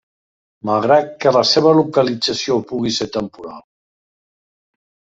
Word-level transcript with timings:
Malgrat 0.69 1.11
que 1.25 1.35
la 1.35 1.43
seva 1.51 1.75
localització 1.81 2.59
pugui 2.73 2.97
ser 2.99 3.11
temporal. 3.19 3.65